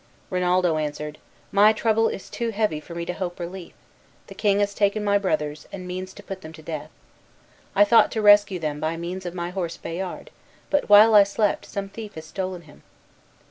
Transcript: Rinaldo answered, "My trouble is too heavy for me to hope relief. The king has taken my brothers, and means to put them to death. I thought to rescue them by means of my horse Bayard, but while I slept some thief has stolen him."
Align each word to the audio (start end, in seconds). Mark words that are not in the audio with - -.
Rinaldo 0.31 0.77
answered, 0.77 1.19
"My 1.51 1.73
trouble 1.73 2.07
is 2.07 2.27
too 2.27 2.49
heavy 2.49 2.79
for 2.79 2.95
me 2.95 3.05
to 3.05 3.13
hope 3.13 3.39
relief. 3.39 3.73
The 4.25 4.33
king 4.33 4.59
has 4.59 4.73
taken 4.73 5.03
my 5.03 5.19
brothers, 5.19 5.67
and 5.71 5.85
means 5.87 6.11
to 6.15 6.23
put 6.23 6.41
them 6.41 6.53
to 6.53 6.63
death. 6.63 6.89
I 7.75 7.83
thought 7.83 8.09
to 8.13 8.21
rescue 8.23 8.57
them 8.57 8.79
by 8.79 8.97
means 8.97 9.27
of 9.27 9.35
my 9.35 9.51
horse 9.51 9.77
Bayard, 9.77 10.31
but 10.71 10.89
while 10.89 11.13
I 11.13 11.21
slept 11.21 11.67
some 11.67 11.87
thief 11.87 12.15
has 12.15 12.25
stolen 12.25 12.63
him." 12.63 12.81